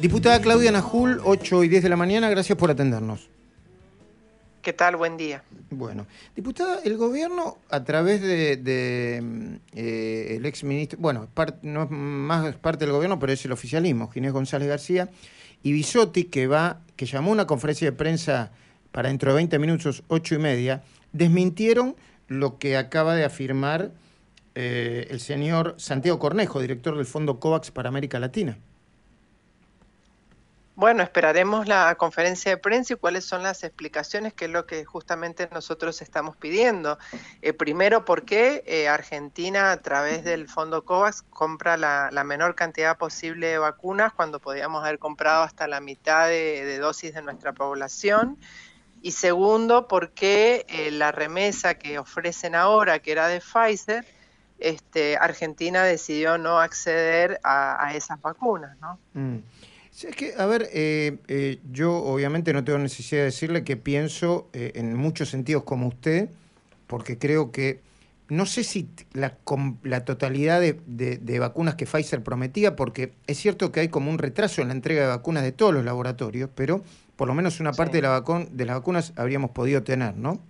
[0.00, 3.28] Diputada Claudia Najul, 8 y 10 de la mañana, gracias por atendernos.
[4.62, 4.96] ¿Qué tal?
[4.96, 5.42] Buen día.
[5.68, 11.28] Bueno, diputada, el gobierno a través de, eh, el ex ministro, bueno,
[11.60, 15.10] no es más parte del gobierno, pero es el oficialismo, Ginés González García
[15.62, 18.52] y Bisotti, que va, que llamó una conferencia de prensa
[18.92, 20.82] para dentro de 20 minutos, 8 y media,
[21.12, 21.94] desmintieron
[22.26, 23.90] lo que acaba de afirmar
[24.54, 28.56] eh, el señor Santiago Cornejo, director del Fondo COVAX para América Latina.
[30.80, 34.86] Bueno, esperaremos la conferencia de prensa y cuáles son las explicaciones, que es lo que
[34.86, 36.98] justamente nosotros estamos pidiendo.
[37.42, 42.96] Eh, primero, ¿por qué eh, Argentina a través del Fondo COVAX compra la, menor cantidad
[42.96, 48.38] posible de vacunas cuando podíamos haber comprado hasta la mitad de, dosis de nuestra población?
[49.02, 54.06] Y segundo, ¿por qué eh, la remesa que ofrecen ahora, que era de Pfizer,
[54.58, 58.78] este, Argentina decidió no acceder a, esas vacunas?
[58.80, 58.98] ¿no?
[59.12, 59.40] Mm.
[59.92, 64.48] Es que, a ver, eh, eh, yo obviamente no tengo necesidad de decirle que pienso
[64.52, 66.30] eh, en muchos sentidos como usted,
[66.86, 67.80] porque creo que
[68.28, 69.36] no sé si la,
[69.82, 74.62] la totalidad de, vacunas que Pfizer prometía, porque es cierto que hay como un retraso
[74.62, 76.82] en la entrega de vacunas de todos los laboratorios, pero
[77.16, 80.40] por lo menos una parte de, la de las vacunas habríamos podido tener, ¿no?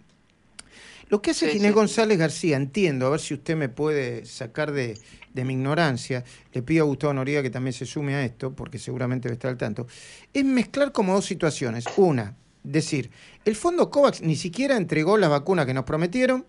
[1.11, 4.97] Lo que hace Ginés González García, entiendo, a ver si usted me puede sacar de,
[5.35, 9.29] mi ignorancia, le pido a Gustavo Noriega que también se sume a esto, porque seguramente
[9.29, 9.89] va a estar al tanto,
[10.33, 11.85] es mezclar como dos situaciones.
[11.97, 13.11] Una, decir,
[13.45, 16.47] el fondo COVAX ni siquiera entregó las vacunas que nos prometieron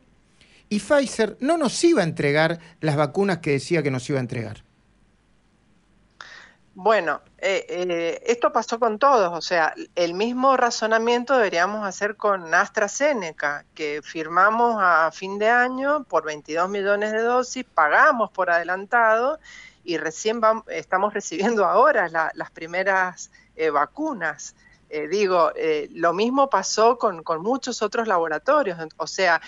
[0.70, 4.22] y Pfizer no nos iba a entregar las vacunas que decía que nos iba a
[4.22, 4.64] entregar.
[6.84, 12.56] Bueno, eh, eh, esto pasó con todos, o sea, el mismo razonamiento deberíamos hacer con
[12.56, 19.38] AstraZeneca, que firmamos a fin de año por 22 millones de dosis, pagamos por adelantado
[19.84, 24.56] y recién estamos recibiendo ahora las primeras eh, vacunas.
[25.12, 25.52] digo,
[25.92, 29.40] lo mismo pasó con, con, muchos otros laboratorios, o sea,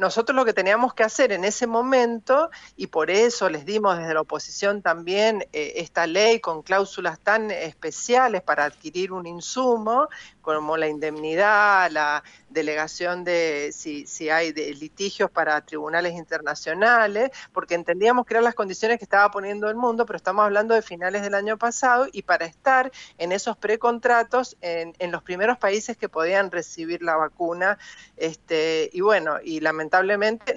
[0.00, 4.14] nosotros lo que teníamos que hacer en ese momento, y por eso les dimos desde
[4.14, 10.08] la oposición también eh, esta ley con cláusulas tan especiales para adquirir un insumo,
[10.40, 18.24] como la indemnidad, la delegación de si, si hay litigios para tribunales internacionales, porque entendíamos
[18.24, 21.34] que eran las condiciones que estaba poniendo el mundo, pero estamos hablando de finales del
[21.34, 26.50] año pasado y para estar en esos precontratos en, en los primeros países que podían
[26.50, 27.78] recibir la vacuna.
[28.16, 29.89] Este, y bueno, y lamentablemente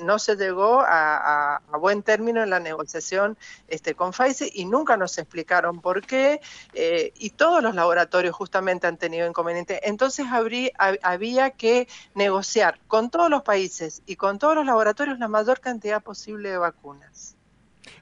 [0.01, 5.17] no se llegó a, buen término en la negociación este, con Pfizer y nunca nos
[5.17, 6.39] explicaron por qué.
[6.73, 9.79] Eh, y todos los laboratorios justamente han tenido inconvenientes.
[9.83, 15.59] Entonces había que negociar con todos los países y con todos los laboratorios la mayor
[15.59, 17.35] cantidad posible de vacunas.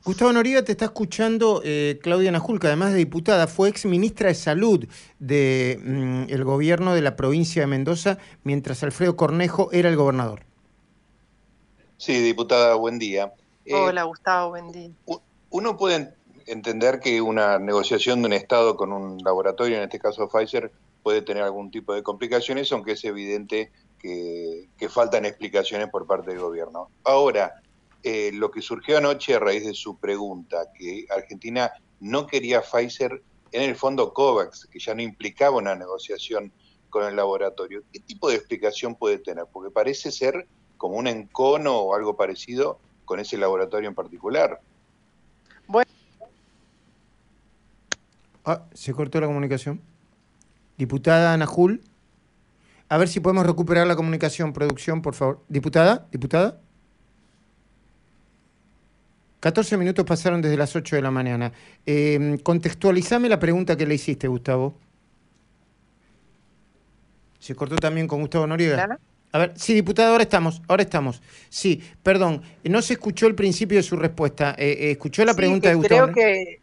[0.04, 4.36] Gustavo Noriega te está escuchando eh, Claudia Najulca, además de diputada, fue ex ministra de
[4.36, 4.88] Salud
[5.20, 10.51] del mm, gobierno de la provincia de Mendoza mientras Alfredo Cornejo era el gobernador.
[12.02, 13.32] Sí, diputada, buen día.
[13.64, 14.90] Eh, Hola, Gustavo, buen día.
[15.52, 16.16] Uno puede
[16.48, 20.72] entender que una negociación de un Estado con un laboratorio, en este caso Pfizer,
[21.04, 26.40] puede tener algún tipo de complicaciones, aunque es evidente que, faltan explicaciones por parte del
[26.40, 26.90] gobierno.
[27.04, 27.62] Ahora,
[28.02, 33.22] eh, lo que surgió anoche a raíz de su pregunta, que Argentina no quería Pfizer
[33.52, 36.52] en el fondo COVAX, que ya no implicaba una negociación
[36.90, 39.46] con el laboratorio, ¿qué tipo de explicación puede tener?
[39.54, 40.48] Porque parece ser
[40.82, 44.60] como un encono o algo parecido con ese laboratorio en particular.
[45.68, 45.92] Bueno.
[48.44, 49.80] Ah, se cortó la comunicación.
[50.80, 51.84] Diputada Najul,
[52.90, 55.44] a ver si podemos recuperar la comunicación, producción, por favor.
[55.50, 56.60] Diputada, diputada.
[59.42, 61.52] 14 minutos pasaron desde las 8 de la mañana.
[61.86, 64.74] Eh, contextualizame la pregunta que le hiciste, Gustavo.
[67.38, 68.98] Se cortó también con Gustavo Noriega.
[69.32, 71.22] A ver, sí, diputado, ahora estamos, ahora estamos.
[71.50, 74.56] Sí, perdón, no se escuchó el principio de su respuesta.
[74.58, 76.12] Eh, eh, ¿Escuchó la pregunta de Gustavo?
[76.12, 76.62] Creo que,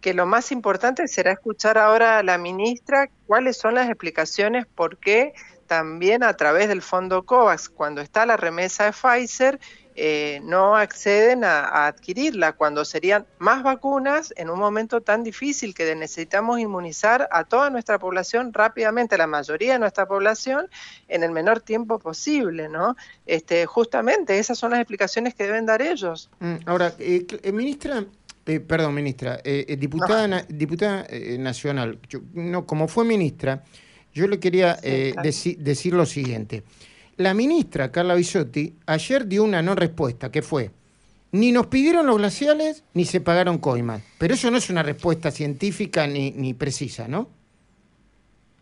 [0.00, 4.98] que lo más importante será escuchar ahora a la ministra cuáles son las explicaciones por
[4.98, 5.32] qué
[5.70, 9.60] también a través del fondo COVAX, cuando está la remesa de Pfizer,
[10.02, 15.94] eh, no acceden a, adquirirla cuando serían más vacunas en un momento tan difícil que
[15.94, 20.68] necesitamos inmunizar a toda nuestra población rápidamente, la mayoría de nuestra población,
[21.06, 22.96] en el menor tiempo posible, ¿no?
[23.26, 26.30] Este, justamente esas son las explicaciones que deben dar ellos.
[26.38, 28.02] Mm, ahora, eh, eh, ministra,
[28.42, 31.06] perdón, ministra, diputada, diputada
[31.38, 31.98] nacional,
[32.32, 33.64] no, como fue ministra,
[34.14, 36.64] yo le quería decir lo siguiente.
[37.20, 40.70] La ministra Carla Bisotti ayer dio una no respuesta, que fue,
[41.32, 44.00] ni nos pidieron los glaciales ni se pagaron coimas.
[44.18, 47.28] Pero eso no es una respuesta científica ni, ni precisa, ¿no?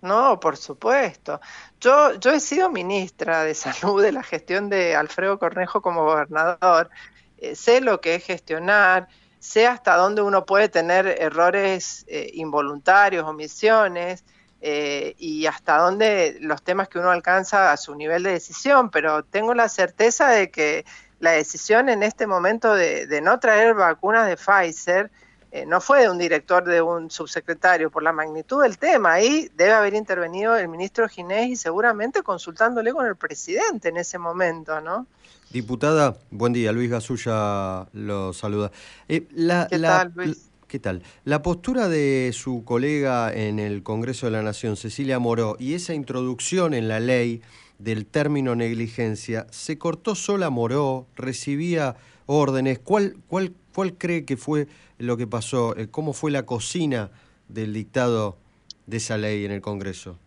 [0.02, 1.40] No, por supuesto.
[1.81, 6.90] Yo, yo he sido ministra de Salud de la gestión de Alfredo Cornejo como gobernador.
[7.37, 9.06] Eh, sé lo que es gestionar,
[9.38, 14.25] sé hasta dónde uno puede tener errores eh, involuntarios, omisiones,
[14.60, 19.22] eh, y hasta dónde los temas que uno alcanza a su nivel de decisión, pero
[19.22, 20.84] tengo la certeza de que
[21.20, 25.10] la decisión en este momento de, no traer vacunas de Pfizer
[25.50, 29.14] eh, no fue de un director, de un subsecretario, por la magnitud del tema.
[29.14, 34.19] Ahí debe haber intervenido el ministro Ginés y seguramente consultándole con el presidente en ese
[34.19, 35.06] momento, ¿no?
[35.50, 36.72] Diputada, buen día.
[36.72, 38.70] Luis Gasulla lo saluda.
[39.08, 39.26] Eh,
[39.70, 40.48] ¿Qué tal, Luis?
[40.69, 41.03] ¿Qué tal?
[41.25, 45.94] La postura de su colega en el Congreso de la Nación, Cecilia Moró, y esa
[45.94, 47.41] introducción en la ley
[47.79, 51.06] del término negligencia, ¿se cortó sola Moró?
[51.17, 52.81] ¿Recibía órdenes?
[52.81, 54.69] ¿Cuál, cuál, cuál cree que fue
[54.99, 55.75] lo que pasó?
[55.75, 57.12] Eh, ¿Cómo fue la cocina
[57.49, 58.37] del dictado
[58.87, 60.19] de esa ley en el Congreso?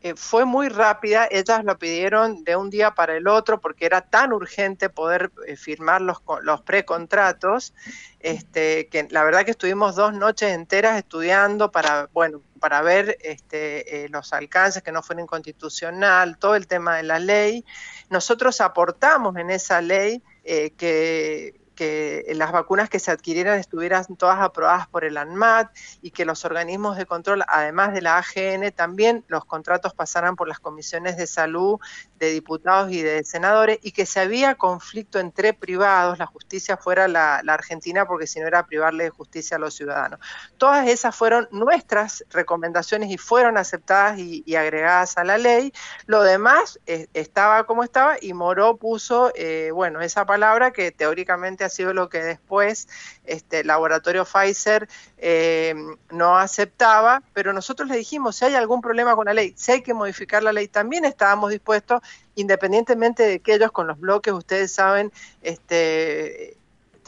[0.00, 4.00] Eh, fue muy rápida, ellas lo pidieron de un día para el otro porque era
[4.00, 7.74] tan urgente poder eh, firmar los, los precontratos,
[8.20, 14.04] este, que la verdad que estuvimos dos noches enteras estudiando para, bueno, para ver este,
[14.04, 17.64] eh, los alcances, que no fueran inconstitucional, todo el tema de la ley.
[18.08, 24.88] Nosotros aportamos en esa ley que que las vacunas que se adquirieran estuvieran todas aprobadas
[24.88, 25.70] por el ANMAT
[26.02, 30.48] y que los organismos de control, además de la AGN, también los contratos pasaran por
[30.48, 31.78] las comisiones de salud
[32.18, 37.06] de diputados y de senadores y que si había conflicto entre privados, la justicia fuera
[37.06, 40.18] la, Argentina porque si no era privarle de justicia a los ciudadanos.
[40.56, 45.72] Todas esas fueron nuestras recomendaciones y fueron aceptadas y, agregadas a la ley.
[46.06, 51.67] Lo demás eh, estaba como estaba y Moró puso, eh, bueno, esa palabra que teóricamente
[51.68, 52.88] ha sido lo que después
[53.24, 54.88] este laboratorio Pfizer
[55.18, 55.74] eh,
[56.10, 59.82] no aceptaba, pero nosotros le dijimos, si hay algún problema con la ley, si hay
[59.82, 62.00] que modificar la ley, también estábamos dispuestos,
[62.34, 65.12] independientemente de que ellos con los bloques, ustedes saben,
[65.42, 66.58] este,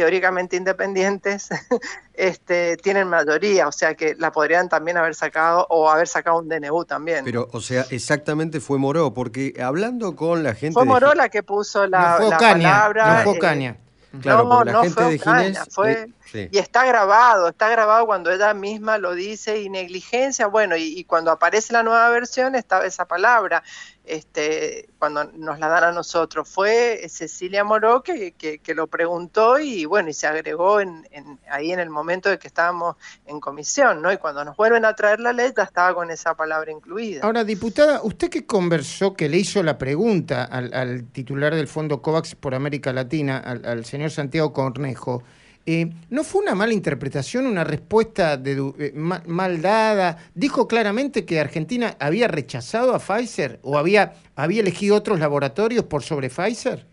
[0.01, 1.51] teóricamente independientes,
[2.15, 6.49] este, tienen mayoría, o sea que la podrían también haber sacado o haber sacado un
[6.49, 7.23] DNU también.
[7.25, 10.73] Pero, o sea, exactamente fue Moró, porque hablando con la gente...
[10.73, 13.19] Fue Moró la que puso la, palabra...
[13.19, 13.77] No fue Caña.
[14.21, 18.99] Claro, no, la gente de Ginés, fue, y está grabado, está grabado cuando ella misma
[18.99, 23.63] lo dice y negligencia, bueno, y, cuando aparece la nueva versión estaba esa palabra,
[24.11, 26.49] este, cuando nos la dan a nosotros.
[26.49, 31.05] Fue Cecilia Moró que, que, lo preguntó y bueno, y se agregó en,
[31.49, 32.97] ahí en el momento de que estábamos
[33.27, 34.13] en comisión, ¿no?
[34.13, 37.23] Y cuando nos vuelven a traer la ley ya estaba con esa palabra incluida.
[37.23, 42.35] Ahora, diputada, usted que conversó, que le hizo la pregunta al, titular del Fondo COVAX
[42.35, 45.23] por América Latina, al, al señor Santiago Cornejo,
[45.67, 50.17] eh, ¿No fue una mala interpretación, una respuesta de, eh, mal, dada?
[50.35, 56.03] ¿Dijo claramente que Argentina había rechazado a Pfizer o había, había elegido otros laboratorios por
[56.03, 56.87] sobre Pfizer?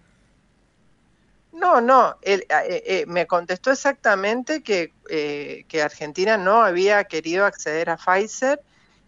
[1.54, 7.98] No, no, él, eh, me contestó exactamente que, que, Argentina no había querido acceder a
[7.98, 8.62] Pfizer,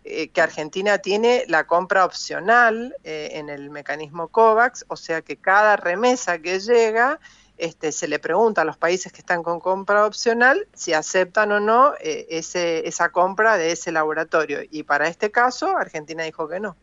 [0.04, 6.40] que Argentina tiene la compra opcional en el mecanismo COVAX, o sea que cada remesa
[6.40, 7.20] que llega
[7.60, 11.60] este, se le pregunta a los países que están con compra opcional si aceptan o
[11.60, 14.60] no eh, ese, esa compra de ese laboratorio.
[14.70, 16.76] Y para este caso, Argentina dijo que no.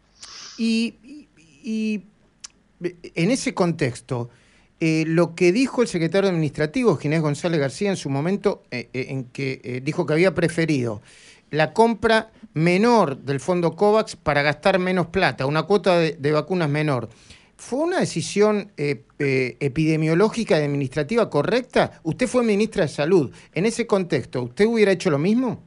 [0.59, 0.95] Y,
[2.81, 4.29] en ese contexto,
[4.79, 9.25] eh, lo que dijo el secretario administrativo, Ginés González García, en su momento, eh, en
[9.25, 11.01] que dijo que había preferido
[11.51, 17.09] la compra menor del fondo COVAX para gastar menos plata, una cuota de vacunas menor.
[17.57, 22.01] ¿Fue una decisión eh, eh, epidemiológica y administrativa correcta?
[22.03, 23.35] Usted fue ministra de Salud.
[23.53, 25.63] En ese contexto, ¿usted hubiera hecho lo mismo?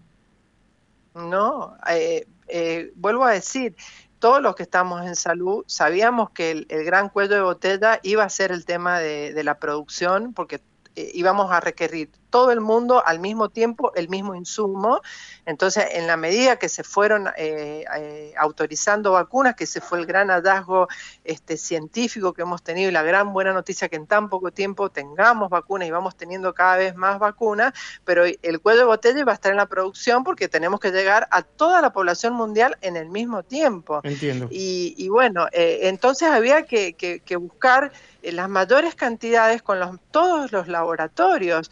[1.15, 3.75] No, eh, vuelvo a decir,
[4.19, 8.29] todos los que estamos en salud sabíamos que el, gran cuello de botella iba a
[8.29, 10.61] ser el tema de, de la producción, porque
[10.95, 15.01] íbamos a requerir todo el mundo al mismo tiempo el mismo insumo.
[15.45, 20.05] Entonces, en la medida que se fueron eh, eh, autorizando vacunas, que ese fue el
[20.05, 20.87] gran hallazgo
[21.23, 24.89] este, científico que hemos tenido y la gran buena noticia que en tan poco tiempo
[24.89, 27.73] tengamos vacunas y vamos teniendo cada vez más vacunas,
[28.05, 31.27] pero el cuello de botella va a estar en la producción porque tenemos que llegar
[31.31, 34.01] a toda la población mundial en el mismo tiempo.
[34.03, 34.47] Entiendo.
[34.51, 36.95] Y, bueno, eh, entonces había que,
[37.39, 41.71] buscar las mayores cantidades con los, todos los laboratorios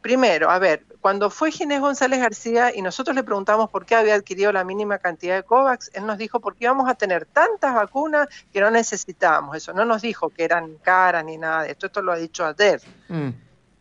[0.00, 4.14] primero, a ver, cuando fue Ginés González García y nosotros le preguntamos por qué había
[4.14, 8.28] adquirido la mínima cantidad de COVAX, él nos dijo porque íbamos a tener tantas vacunas
[8.52, 9.72] que no necesitábamos eso.
[9.72, 12.80] No nos dijo que eran caras ni nada de esto, esto lo ha dicho ayer.
[13.08, 13.28] Mm.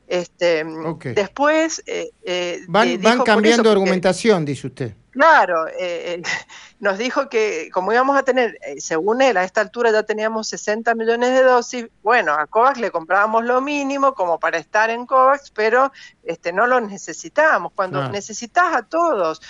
[0.07, 0.63] Este,
[1.15, 1.83] Después...
[1.87, 4.93] Eh, eh, van, van cambiando argumentación, dice usted.
[5.15, 6.21] Claro, eh,
[6.79, 10.93] nos dijo que como íbamos a tener, según él, a esta altura ya teníamos 60
[10.95, 15.51] millones de dosis, bueno, a COVAX le comprábamos lo mínimo como para estar en COVAX,
[15.51, 15.91] pero
[16.23, 17.71] este, no lo necesitábamos.
[17.73, 19.41] Cuando necesitas a todos,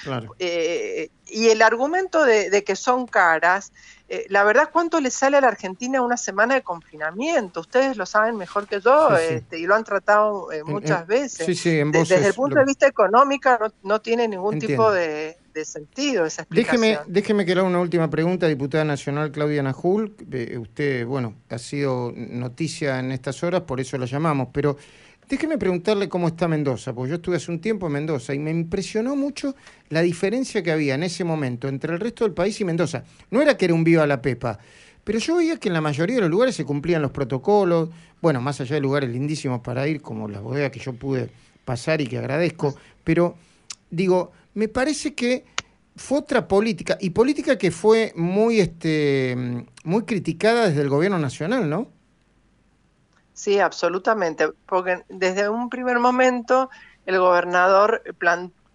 [1.27, 3.71] y el argumento de, que son caras,
[4.07, 7.61] eh, la verdad, ¿cuánto le sale a la Argentina una semana de confinamiento?
[7.61, 11.47] Ustedes lo saben mejor que yo este, y lo han tratado eh, muchas veces.
[11.47, 13.49] desde el punto de vista económico
[13.81, 16.81] no, tiene ningún tipo de, sentido esa explicación.
[16.81, 20.13] Déjeme, déjeme que le haga una última pregunta, diputada nacional Claudia Najul.
[20.33, 24.77] Eh, usted, bueno, ha sido noticia en estas horas, por eso la llamamos, pero
[25.27, 28.51] Déjeme preguntarle cómo está Mendoza, porque yo estuve hace un tiempo en Mendoza y me
[28.51, 29.55] impresionó mucho
[29.89, 33.03] la diferencia que había en ese momento entre el resto del país y Mendoza.
[33.31, 34.59] No era que era un viva la pepa,
[35.03, 37.89] pero yo veía que en la mayoría de los lugares se cumplían los protocolos,
[38.21, 41.31] bueno, más allá de lugares lindísimos para ir, como la bodega que yo pude
[41.65, 43.35] pasar y que agradezco, pero
[43.89, 45.43] digo, me parece que
[45.95, 51.69] fue otra política, y política que fue muy, este, muy criticada desde el gobierno nacional,
[51.69, 51.87] ¿no?
[53.33, 56.69] Sí, absolutamente, porque desde un primer momento
[57.05, 58.01] el gobernador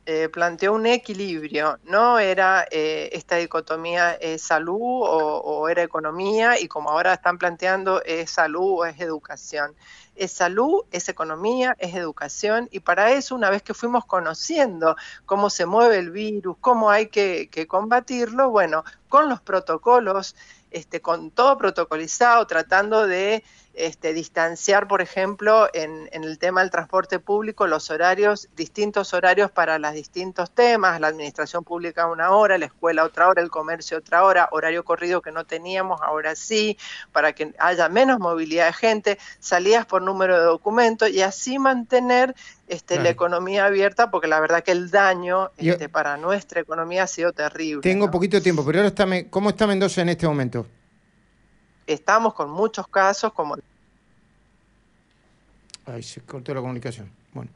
[0.06, 6.68] eh, planteó un equilibrio, no era eh, esta dicotomía es salud o, era economía y
[6.68, 9.74] como ahora están planteando es salud o es educación.
[10.20, 15.48] Es salud, es economía, es educación y para eso una vez que fuimos conociendo cómo
[15.48, 20.36] se mueve el virus, cómo hay que, que combatirlo, bueno, con los protocolos,
[20.70, 23.42] este, con todo protocolizado, tratando de
[23.80, 29.78] este, distanciar, por ejemplo, en, el tema del transporte público, los horarios, distintos horarios para
[29.78, 34.24] los distintos temas, la administración pública una hora, la escuela otra hora, el comercio otra
[34.24, 36.76] hora, horario corrido que no teníamos, ahora sí,
[37.12, 42.34] para que haya menos movilidad de gente, salidas por número de documentos y así mantener
[42.68, 47.06] este, la economía abierta, porque la verdad que el daño este, para nuestra economía ha
[47.06, 47.82] sido terrible.
[47.82, 50.66] Tengo poquito tiempo, pero ahora está, ¿cómo está Mendoza en este momento?
[51.94, 53.56] estamos con muchos casos como...
[55.92, 57.10] Ay, se cortó la comunicación.
[57.32, 57.50] Bueno,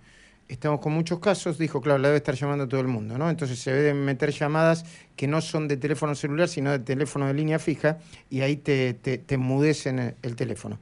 [0.49, 3.31] estamos con muchos casos, dijo, claro, la debe estar llamando todo el mundo, ¿no?
[3.31, 4.85] Entonces se deben meter llamadas
[5.17, 7.99] que no son de teléfono celular, sino de teléfono de línea fija,
[8.31, 10.79] y ahí te, te, te mudecen el teléfono.